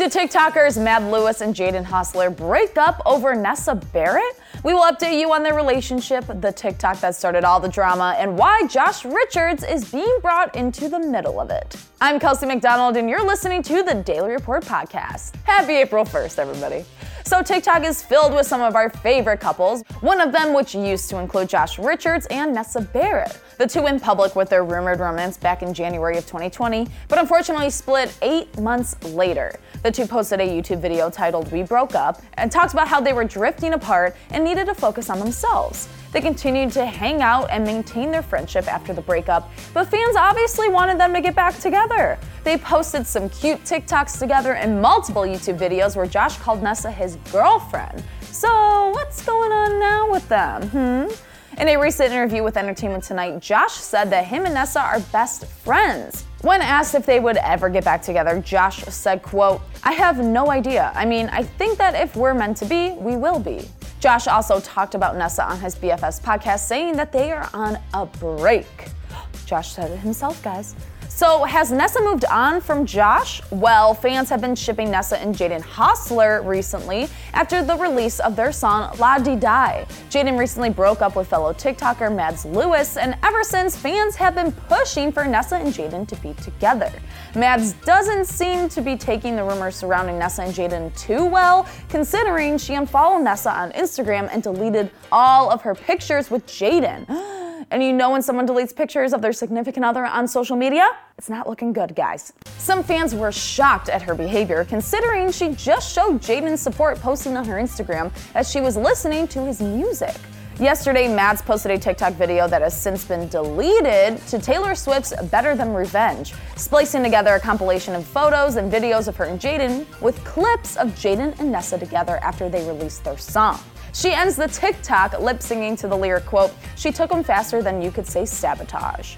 Did 0.00 0.12
TikTokers 0.12 0.82
Mads 0.82 1.04
Lewis 1.04 1.42
and 1.42 1.54
Jaden 1.54 1.84
Hossler 1.84 2.34
break 2.34 2.78
up 2.78 3.02
over 3.04 3.34
Nessa 3.34 3.74
Barrett? 3.74 4.40
We 4.64 4.72
will 4.72 4.80
update 4.80 5.20
you 5.20 5.30
on 5.30 5.42
their 5.42 5.52
relationship, 5.52 6.24
the 6.40 6.52
TikTok 6.52 7.00
that 7.00 7.14
started 7.14 7.44
all 7.44 7.60
the 7.60 7.68
drama, 7.68 8.16
and 8.16 8.38
why 8.38 8.66
Josh 8.66 9.04
Richards 9.04 9.62
is 9.62 9.92
being 9.92 10.18
brought 10.22 10.56
into 10.56 10.88
the 10.88 10.98
middle 10.98 11.38
of 11.38 11.50
it. 11.50 11.76
I'm 12.00 12.18
Kelsey 12.18 12.46
McDonald, 12.46 12.96
and 12.96 13.10
you're 13.10 13.26
listening 13.26 13.62
to 13.64 13.82
the 13.82 13.94
Daily 13.94 14.30
Report 14.30 14.64
Podcast. 14.64 15.34
Happy 15.44 15.74
April 15.74 16.06
1st, 16.06 16.38
everybody. 16.38 16.86
So, 17.24 17.42
TikTok 17.42 17.84
is 17.84 18.02
filled 18.02 18.34
with 18.34 18.46
some 18.46 18.62
of 18.62 18.74
our 18.74 18.90
favorite 18.90 19.40
couples, 19.40 19.82
one 20.00 20.20
of 20.20 20.32
them 20.32 20.54
which 20.54 20.74
used 20.74 21.10
to 21.10 21.18
include 21.18 21.48
Josh 21.48 21.78
Richards 21.78 22.26
and 22.30 22.54
Nessa 22.54 22.80
Barrett. 22.80 23.38
The 23.58 23.66
two 23.66 23.82
went 23.82 24.02
public 24.02 24.36
with 24.36 24.48
their 24.48 24.64
rumored 24.64 25.00
romance 25.00 25.36
back 25.36 25.62
in 25.62 25.74
January 25.74 26.16
of 26.16 26.26
2020, 26.26 26.88
but 27.08 27.18
unfortunately 27.18 27.68
split 27.68 28.16
eight 28.22 28.58
months 28.58 29.02
later. 29.12 29.58
The 29.82 29.90
two 29.90 30.06
posted 30.06 30.40
a 30.40 30.46
YouTube 30.46 30.80
video 30.80 31.10
titled 31.10 31.52
We 31.52 31.62
Broke 31.62 31.94
Up 31.94 32.22
and 32.34 32.50
talked 32.50 32.72
about 32.72 32.88
how 32.88 33.00
they 33.00 33.12
were 33.12 33.24
drifting 33.24 33.74
apart 33.74 34.16
and 34.30 34.42
needed 34.42 34.66
to 34.66 34.74
focus 34.74 35.10
on 35.10 35.18
themselves. 35.18 35.88
They 36.12 36.20
continued 36.20 36.72
to 36.72 36.84
hang 36.84 37.22
out 37.22 37.50
and 37.50 37.64
maintain 37.64 38.10
their 38.10 38.22
friendship 38.22 38.66
after 38.66 38.92
the 38.92 39.02
breakup, 39.02 39.50
but 39.72 39.88
fans 39.88 40.16
obviously 40.16 40.68
wanted 40.68 40.98
them 40.98 41.14
to 41.14 41.20
get 41.20 41.36
back 41.36 41.58
together. 41.60 42.18
They 42.42 42.56
posted 42.56 43.06
some 43.06 43.28
cute 43.28 43.62
TikToks 43.64 44.18
together 44.18 44.54
and 44.54 44.80
multiple 44.80 45.22
YouTube 45.22 45.58
videos 45.58 45.94
where 45.94 46.06
Josh 46.06 46.38
called 46.38 46.62
Nessa 46.62 46.90
his 46.90 47.16
girlfriend. 47.30 48.02
So, 48.22 48.90
what's 48.90 49.24
going 49.24 49.52
on 49.52 49.78
now 49.78 50.10
with 50.10 50.26
them? 50.28 50.62
Hmm? 50.70 51.60
In 51.60 51.68
a 51.68 51.76
recent 51.76 52.12
interview 52.12 52.42
with 52.42 52.56
Entertainment 52.56 53.04
Tonight, 53.04 53.40
Josh 53.40 53.72
said 53.72 54.08
that 54.10 54.24
him 54.24 54.46
and 54.46 54.54
Nessa 54.54 54.80
are 54.80 55.00
best 55.12 55.44
friends. 55.44 56.24
When 56.40 56.62
asked 56.62 56.94
if 56.94 57.04
they 57.04 57.20
would 57.20 57.36
ever 57.36 57.68
get 57.68 57.84
back 57.84 58.00
together, 58.00 58.40
Josh 58.40 58.82
said, 58.84 59.20
quote, 59.20 59.60
I 59.82 59.92
have 59.92 60.24
no 60.24 60.50
idea. 60.50 60.90
I 60.94 61.04
mean, 61.04 61.28
I 61.30 61.42
think 61.42 61.76
that 61.76 61.94
if 61.94 62.16
we're 62.16 62.32
meant 62.32 62.56
to 62.58 62.64
be, 62.64 62.92
we 62.92 63.16
will 63.16 63.38
be. 63.38 63.68
Josh 63.98 64.26
also 64.26 64.60
talked 64.60 64.94
about 64.94 65.18
Nessa 65.18 65.44
on 65.44 65.60
his 65.60 65.74
BFFs 65.74 66.22
podcast, 66.22 66.60
saying 66.60 66.96
that 66.96 67.12
they 67.12 67.32
are 67.32 67.50
on 67.52 67.78
a 67.92 68.06
break. 68.06 68.86
Josh 69.44 69.72
said 69.72 69.90
it 69.90 69.98
himself, 69.98 70.42
guys. 70.42 70.74
So, 71.20 71.44
has 71.44 71.70
Nessa 71.70 72.00
moved 72.00 72.24
on 72.24 72.62
from 72.62 72.86
Josh? 72.86 73.42
Well, 73.50 73.92
fans 73.92 74.30
have 74.30 74.40
been 74.40 74.54
shipping 74.54 74.90
Nessa 74.90 75.20
and 75.20 75.34
Jaden 75.34 75.60
Hossler 75.60 76.42
recently 76.46 77.08
after 77.34 77.62
the 77.62 77.76
release 77.76 78.20
of 78.20 78.36
their 78.36 78.52
song 78.52 78.96
La 78.98 79.18
Di 79.18 79.36
Die. 79.36 79.86
Jaden 80.08 80.38
recently 80.38 80.70
broke 80.70 81.02
up 81.02 81.16
with 81.16 81.28
fellow 81.28 81.52
TikToker 81.52 82.10
Mads 82.10 82.46
Lewis, 82.46 82.96
and 82.96 83.18
ever 83.22 83.44
since, 83.44 83.76
fans 83.76 84.16
have 84.16 84.34
been 84.34 84.50
pushing 84.50 85.12
for 85.12 85.26
Nessa 85.26 85.56
and 85.56 85.74
Jaden 85.74 86.08
to 86.08 86.16
be 86.22 86.32
together. 86.42 86.90
Mads 87.34 87.74
doesn't 87.84 88.24
seem 88.24 88.70
to 88.70 88.80
be 88.80 88.96
taking 88.96 89.36
the 89.36 89.44
rumors 89.44 89.76
surrounding 89.76 90.18
Nessa 90.18 90.44
and 90.44 90.54
Jaden 90.54 90.98
too 90.98 91.26
well, 91.26 91.68
considering 91.90 92.56
she 92.56 92.76
unfollowed 92.76 93.24
Nessa 93.24 93.54
on 93.54 93.72
Instagram 93.72 94.30
and 94.32 94.42
deleted 94.42 94.90
all 95.12 95.50
of 95.50 95.60
her 95.60 95.74
pictures 95.74 96.30
with 96.30 96.46
Jaden. 96.46 97.04
And 97.72 97.84
you 97.84 97.92
know 97.92 98.10
when 98.10 98.20
someone 98.20 98.48
deletes 98.48 98.74
pictures 98.74 99.12
of 99.12 99.22
their 99.22 99.32
significant 99.32 99.84
other 99.84 100.04
on 100.04 100.26
social 100.26 100.56
media? 100.56 100.88
It's 101.16 101.30
not 101.30 101.48
looking 101.48 101.72
good, 101.72 101.94
guys. 101.94 102.32
Some 102.58 102.82
fans 102.82 103.14
were 103.14 103.30
shocked 103.30 103.88
at 103.88 104.02
her 104.02 104.14
behavior, 104.14 104.64
considering 104.64 105.30
she 105.30 105.50
just 105.50 105.94
showed 105.94 106.20
Jaden's 106.20 106.60
support 106.60 106.98
posting 106.98 107.36
on 107.36 107.44
her 107.44 107.56
Instagram 107.56 108.10
as 108.34 108.50
she 108.50 108.60
was 108.60 108.76
listening 108.76 109.28
to 109.28 109.44
his 109.44 109.60
music. 109.60 110.16
Yesterday, 110.58 111.06
Mads 111.06 111.42
posted 111.42 111.70
a 111.70 111.78
TikTok 111.78 112.14
video 112.14 112.48
that 112.48 112.60
has 112.60 112.78
since 112.78 113.04
been 113.04 113.28
deleted 113.28 114.18
to 114.26 114.38
Taylor 114.40 114.74
Swift's 114.74 115.14
Better 115.30 115.54
Than 115.54 115.72
Revenge, 115.72 116.34
splicing 116.56 117.04
together 117.04 117.36
a 117.36 117.40
compilation 117.40 117.94
of 117.94 118.04
photos 118.04 118.56
and 118.56 118.70
videos 118.70 119.06
of 119.06 119.16
her 119.16 119.26
and 119.26 119.40
Jaden 119.40 119.86
with 120.02 120.22
clips 120.24 120.76
of 120.76 120.88
Jaden 120.88 121.38
and 121.38 121.52
Nessa 121.52 121.78
together 121.78 122.18
after 122.22 122.48
they 122.48 122.66
released 122.66 123.04
their 123.04 123.16
song. 123.16 123.60
She 123.92 124.12
ends 124.12 124.36
the 124.36 124.48
TikTok 124.48 125.20
lip 125.20 125.42
singing 125.42 125.76
to 125.76 125.88
the 125.88 125.96
lyric 125.96 126.26
quote, 126.26 126.52
She 126.76 126.92
took 126.92 127.10
him 127.10 127.24
faster 127.24 127.62
than 127.62 127.82
you 127.82 127.90
could 127.90 128.06
say 128.06 128.24
sabotage. 128.24 129.16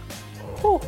Whew. 0.61 0.81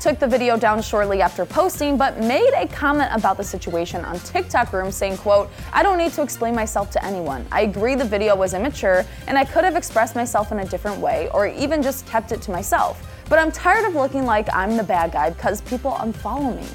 Took 0.00 0.18
the 0.18 0.26
video 0.26 0.56
down 0.56 0.80
shortly 0.80 1.20
after 1.20 1.44
posting, 1.44 1.98
but 1.98 2.18
made 2.18 2.52
a 2.56 2.66
comment 2.66 3.10
about 3.12 3.36
the 3.36 3.44
situation 3.44 4.02
on 4.04 4.18
TikTok 4.20 4.72
Room 4.72 4.90
saying, 4.90 5.18
quote, 5.18 5.50
I 5.72 5.82
don't 5.82 5.98
need 5.98 6.12
to 6.12 6.22
explain 6.22 6.54
myself 6.54 6.90
to 6.92 7.04
anyone. 7.04 7.46
I 7.52 7.62
agree 7.62 7.94
the 7.94 8.04
video 8.04 8.34
was 8.34 8.54
immature 8.54 9.04
and 9.26 9.36
I 9.36 9.44
could 9.44 9.64
have 9.64 9.76
expressed 9.76 10.14
myself 10.14 10.50
in 10.52 10.60
a 10.60 10.64
different 10.64 10.98
way 10.98 11.28
or 11.34 11.46
even 11.46 11.82
just 11.82 12.06
kept 12.06 12.32
it 12.32 12.40
to 12.42 12.50
myself. 12.50 13.06
But 13.28 13.38
I'm 13.38 13.52
tired 13.52 13.84
of 13.84 13.94
looking 13.94 14.24
like 14.24 14.48
I'm 14.54 14.76
the 14.78 14.82
bad 14.82 15.12
guy 15.12 15.30
because 15.30 15.60
people 15.60 15.92
unfollow 15.92 16.56
me. 16.56 16.66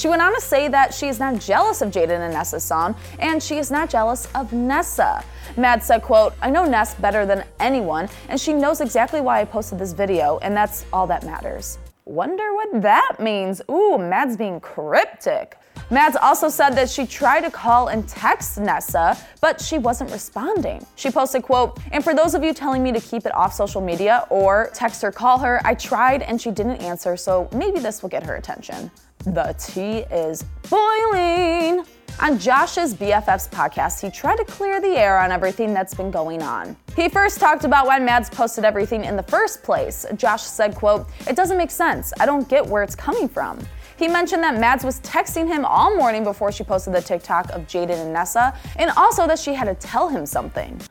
She 0.00 0.08
went 0.08 0.22
on 0.22 0.34
to 0.34 0.40
say 0.40 0.66
that 0.68 0.94
she 0.94 1.08
is 1.08 1.20
not 1.20 1.38
jealous 1.38 1.82
of 1.82 1.90
Jaden 1.90 2.20
and 2.20 2.32
Nessa's 2.32 2.64
song, 2.64 2.94
and 3.18 3.42
she 3.42 3.58
is 3.58 3.70
not 3.70 3.90
jealous 3.90 4.26
of 4.34 4.50
Nessa. 4.50 5.22
Mads 5.58 5.84
said, 5.84 6.00
quote, 6.00 6.32
I 6.40 6.48
know 6.48 6.64
Ness 6.64 6.94
better 6.94 7.26
than 7.26 7.44
anyone, 7.58 8.08
and 8.30 8.40
she 8.40 8.54
knows 8.54 8.80
exactly 8.80 9.20
why 9.20 9.42
I 9.42 9.44
posted 9.44 9.78
this 9.78 9.92
video, 9.92 10.38
and 10.38 10.56
that's 10.56 10.86
all 10.90 11.06
that 11.08 11.26
matters. 11.26 11.76
Wonder 12.06 12.54
what 12.54 12.80
that 12.80 13.16
means. 13.20 13.60
Ooh, 13.70 13.98
Mads 13.98 14.38
being 14.38 14.58
cryptic. 14.58 15.58
Mads 15.92 16.14
also 16.14 16.48
said 16.48 16.70
that 16.70 16.88
she 16.88 17.04
tried 17.04 17.40
to 17.40 17.50
call 17.50 17.88
and 17.88 18.08
text 18.08 18.58
Nessa, 18.58 19.18
but 19.40 19.60
she 19.60 19.76
wasn't 19.76 20.12
responding. 20.12 20.86
She 20.94 21.10
posted, 21.10 21.42
quote, 21.42 21.80
and 21.90 22.04
for 22.04 22.14
those 22.14 22.34
of 22.34 22.44
you 22.44 22.54
telling 22.54 22.80
me 22.84 22.92
to 22.92 23.00
keep 23.00 23.26
it 23.26 23.34
off 23.34 23.52
social 23.52 23.80
media 23.80 24.24
or 24.30 24.70
text 24.72 25.02
or 25.02 25.10
call 25.10 25.38
her, 25.38 25.60
I 25.64 25.74
tried 25.74 26.22
and 26.22 26.40
she 26.40 26.52
didn't 26.52 26.76
answer, 26.76 27.16
so 27.16 27.48
maybe 27.52 27.80
this 27.80 28.02
will 28.02 28.08
get 28.08 28.22
her 28.22 28.36
attention. 28.36 28.88
The 29.24 29.52
tea 29.58 29.98
is 30.14 30.44
boiling. 30.70 31.84
On 32.20 32.38
Josh's 32.38 32.94
BFFs 32.94 33.50
podcast, 33.50 34.00
he 34.00 34.10
tried 34.10 34.36
to 34.36 34.44
clear 34.44 34.80
the 34.80 34.96
air 34.96 35.18
on 35.18 35.32
everything 35.32 35.74
that's 35.74 35.94
been 35.94 36.10
going 36.10 36.42
on. 36.42 36.76
He 36.94 37.08
first 37.08 37.40
talked 37.40 37.64
about 37.64 37.86
why 37.86 37.98
Mads 37.98 38.30
posted 38.30 38.64
everything 38.64 39.04
in 39.04 39.16
the 39.16 39.22
first 39.24 39.62
place. 39.62 40.06
Josh 40.16 40.42
said, 40.42 40.74
quote, 40.74 41.08
It 41.26 41.34
doesn't 41.34 41.56
make 41.56 41.70
sense. 41.70 42.12
I 42.20 42.26
don't 42.26 42.48
get 42.48 42.64
where 42.64 42.82
it's 42.82 42.94
coming 42.94 43.28
from. 43.28 43.58
He 44.00 44.08
mentioned 44.08 44.42
that 44.44 44.58
Mads 44.58 44.82
was 44.82 44.98
texting 45.00 45.46
him 45.46 45.62
all 45.66 45.94
morning 45.94 46.24
before 46.24 46.50
she 46.50 46.64
posted 46.64 46.94
the 46.94 47.02
TikTok 47.02 47.50
of 47.50 47.66
Jaden 47.66 48.00
and 48.00 48.14
Nessa, 48.14 48.58
and 48.76 48.90
also 48.96 49.26
that 49.26 49.38
she 49.38 49.52
had 49.52 49.66
to 49.66 49.74
tell 49.74 50.08
him 50.08 50.24
something. 50.24 50.80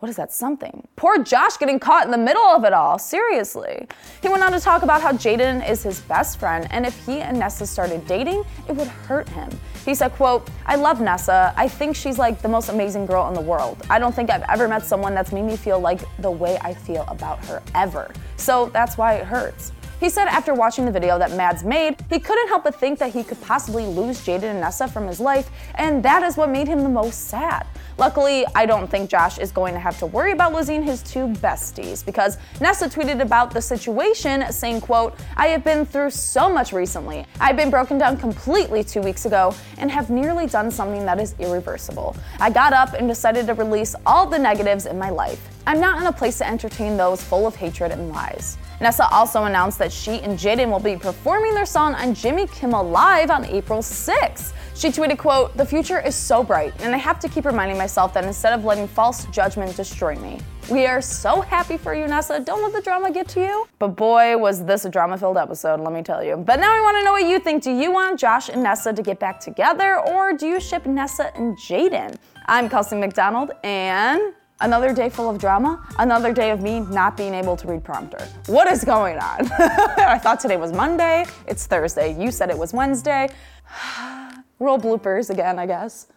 What 0.00 0.08
is 0.08 0.16
that 0.16 0.32
something? 0.32 0.88
Poor 0.96 1.22
Josh 1.22 1.58
getting 1.58 1.78
caught 1.78 2.06
in 2.06 2.10
the 2.10 2.16
middle 2.16 2.42
of 2.42 2.64
it 2.64 2.72
all, 2.72 2.98
seriously. 2.98 3.86
He 4.22 4.30
went 4.30 4.42
on 4.42 4.50
to 4.52 4.58
talk 4.58 4.82
about 4.82 5.02
how 5.02 5.12
Jaden 5.12 5.68
is 5.68 5.82
his 5.82 6.00
best 6.00 6.40
friend 6.40 6.66
and 6.70 6.86
if 6.86 7.04
he 7.04 7.20
and 7.20 7.38
Nessa 7.38 7.66
started 7.66 8.06
dating, 8.06 8.42
it 8.66 8.74
would 8.76 8.88
hurt 8.88 9.28
him. 9.28 9.50
He 9.84 9.94
said, 9.94 10.12
quote, 10.12 10.48
I 10.64 10.76
love 10.76 11.02
Nessa. 11.02 11.52
I 11.54 11.68
think 11.68 11.94
she's 11.94 12.18
like 12.18 12.40
the 12.40 12.48
most 12.48 12.70
amazing 12.70 13.04
girl 13.04 13.28
in 13.28 13.34
the 13.34 13.42
world. 13.42 13.76
I 13.90 13.98
don't 13.98 14.14
think 14.14 14.30
I've 14.30 14.48
ever 14.48 14.68
met 14.68 14.86
someone 14.86 15.14
that's 15.14 15.32
made 15.32 15.44
me 15.44 15.58
feel 15.58 15.78
like 15.78 16.00
the 16.20 16.30
way 16.30 16.56
I 16.62 16.72
feel 16.72 17.04
about 17.08 17.44
her 17.44 17.62
ever. 17.74 18.10
So 18.38 18.70
that's 18.72 18.96
why 18.96 19.16
it 19.16 19.26
hurts. 19.26 19.72
He 20.00 20.08
said 20.08 20.28
after 20.28 20.54
watching 20.54 20.86
the 20.86 20.90
video 20.90 21.18
that 21.18 21.32
Mads 21.32 21.62
made, 21.62 21.94
he 22.08 22.18
couldn't 22.18 22.48
help 22.48 22.64
but 22.64 22.74
think 22.74 22.98
that 23.00 23.12
he 23.12 23.22
could 23.22 23.38
possibly 23.42 23.84
lose 23.84 24.18
Jaden 24.20 24.44
and 24.44 24.58
Nessa 24.58 24.88
from 24.88 25.06
his 25.06 25.20
life, 25.20 25.50
and 25.74 26.02
that 26.02 26.22
is 26.22 26.38
what 26.38 26.48
made 26.48 26.66
him 26.66 26.82
the 26.82 26.88
most 26.88 27.28
sad. 27.28 27.66
Luckily, 27.98 28.46
I 28.54 28.64
don't 28.64 28.90
think 28.90 29.10
Josh 29.10 29.36
is 29.36 29.52
going 29.52 29.74
to 29.74 29.78
have 29.78 29.98
to 29.98 30.06
worry 30.06 30.32
about 30.32 30.54
losing 30.54 30.82
his 30.82 31.02
two 31.02 31.26
besties 31.26 32.02
because 32.02 32.38
Nessa 32.62 32.88
tweeted 32.88 33.20
about 33.20 33.50
the 33.50 33.60
situation 33.60 34.50
saying, 34.50 34.80
quote, 34.80 35.18
I 35.36 35.48
have 35.48 35.64
been 35.64 35.84
through 35.84 36.12
so 36.12 36.48
much 36.48 36.72
recently. 36.72 37.26
I've 37.38 37.58
been 37.58 37.68
broken 37.68 37.98
down 37.98 38.16
completely 38.16 38.82
two 38.82 39.02
weeks 39.02 39.26
ago 39.26 39.54
and 39.76 39.90
have 39.90 40.08
nearly 40.08 40.46
done 40.46 40.70
something 40.70 41.04
that 41.04 41.20
is 41.20 41.34
irreversible. 41.38 42.16
I 42.38 42.48
got 42.48 42.72
up 42.72 42.94
and 42.94 43.06
decided 43.06 43.46
to 43.48 43.52
release 43.52 43.94
all 44.06 44.24
the 44.24 44.38
negatives 44.38 44.86
in 44.86 44.98
my 44.98 45.10
life. 45.10 45.46
I'm 45.66 45.78
not 45.78 46.00
in 46.00 46.06
a 46.06 46.12
place 46.12 46.38
to 46.38 46.48
entertain 46.48 46.96
those 46.96 47.22
full 47.22 47.46
of 47.46 47.54
hatred 47.54 47.92
and 47.92 48.08
lies. 48.08 48.56
Nessa 48.80 49.06
also 49.12 49.44
announced 49.44 49.78
that 49.78 49.92
she 49.92 50.20
and 50.20 50.38
Jaden 50.38 50.70
will 50.70 50.80
be 50.80 50.96
performing 50.96 51.52
their 51.52 51.66
song 51.66 51.94
on 51.94 52.14
Jimmy 52.14 52.46
Kimmel 52.46 52.82
Live 52.82 53.30
on 53.30 53.44
April 53.44 53.80
6th. 53.80 54.54
She 54.74 54.88
tweeted, 54.88 55.18
quote, 55.18 55.54
The 55.54 55.66
future 55.66 56.00
is 56.00 56.14
so 56.14 56.42
bright, 56.42 56.72
and 56.80 56.94
I 56.94 56.96
have 56.96 57.20
to 57.20 57.28
keep 57.28 57.44
reminding 57.44 57.76
myself 57.76 58.14
that 58.14 58.24
instead 58.24 58.54
of 58.54 58.64
letting 58.64 58.88
false 58.88 59.26
judgment 59.26 59.76
destroy 59.76 60.14
me. 60.16 60.40
We 60.70 60.86
are 60.86 61.02
so 61.02 61.42
happy 61.42 61.76
for 61.76 61.94
you, 61.94 62.06
Nessa. 62.06 62.40
Don't 62.40 62.62
let 62.62 62.72
the 62.72 62.80
drama 62.80 63.10
get 63.10 63.28
to 63.30 63.40
you. 63.40 63.68
But 63.78 63.88
boy, 63.88 64.38
was 64.38 64.64
this 64.64 64.86
a 64.86 64.88
drama 64.88 65.18
filled 65.18 65.36
episode, 65.36 65.80
let 65.80 65.92
me 65.92 66.02
tell 66.02 66.24
you. 66.24 66.38
But 66.38 66.60
now 66.60 66.74
I 66.74 66.80
want 66.80 66.96
to 66.96 67.04
know 67.04 67.12
what 67.12 67.26
you 67.26 67.38
think. 67.38 67.62
Do 67.62 67.72
you 67.72 67.92
want 67.92 68.18
Josh 68.18 68.48
and 68.48 68.62
Nessa 68.62 68.94
to 68.94 69.02
get 69.02 69.18
back 69.18 69.40
together, 69.40 70.00
or 70.08 70.32
do 70.32 70.46
you 70.46 70.58
ship 70.58 70.86
Nessa 70.86 71.36
and 71.36 71.54
Jaden? 71.58 72.16
I'm 72.46 72.70
Kelsey 72.70 72.96
McDonald, 72.96 73.50
and 73.62 74.32
Another 74.62 74.92
day 74.92 75.08
full 75.08 75.30
of 75.30 75.38
drama, 75.38 75.82
another 75.98 76.34
day 76.34 76.50
of 76.50 76.60
me 76.60 76.80
not 76.80 77.16
being 77.16 77.32
able 77.32 77.56
to 77.56 77.66
read 77.66 77.82
prompter. 77.82 78.22
What 78.46 78.70
is 78.70 78.84
going 78.84 79.16
on? 79.16 79.50
I 79.58 80.18
thought 80.18 80.38
today 80.38 80.58
was 80.58 80.70
Monday, 80.70 81.24
it's 81.46 81.66
Thursday. 81.66 82.14
You 82.22 82.30
said 82.30 82.50
it 82.50 82.58
was 82.58 82.74
Wednesday. 82.74 83.30
Roll 84.58 84.78
bloopers 84.78 85.30
again, 85.30 85.58
I 85.58 85.64
guess. 85.64 86.08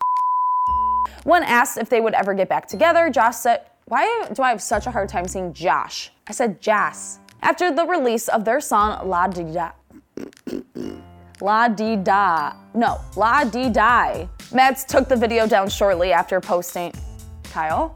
When 1.23 1.41
asked 1.43 1.77
if 1.77 1.87
they 1.87 2.01
would 2.01 2.13
ever 2.15 2.33
get 2.33 2.49
back 2.49 2.67
together, 2.67 3.09
Josh 3.09 3.37
said, 3.37 3.61
Why 3.85 4.25
do 4.33 4.41
I 4.41 4.49
have 4.49 4.61
such 4.61 4.87
a 4.87 4.91
hard 4.91 5.07
time 5.07 5.25
saying 5.25 5.53
Josh? 5.53 6.11
I 6.27 6.33
said 6.33 6.59
Jas. 6.59 7.19
After 7.41 7.71
the 7.73 7.85
release 7.85 8.27
of 8.27 8.43
their 8.43 8.59
song 8.59 9.07
La 9.07 9.27
Di 9.27 9.43
Da. 9.53 9.71
La 11.41 11.69
Di 11.69 11.95
Da. 11.95 12.55
No, 12.73 12.99
La 13.15 13.45
Di 13.45 13.69
Die. 13.69 14.29
Mads 14.53 14.83
took 14.83 15.07
the 15.07 15.15
video 15.15 15.47
down 15.47 15.69
shortly 15.69 16.11
after 16.11 16.41
posting. 16.41 16.91
Kyle? 17.45 17.95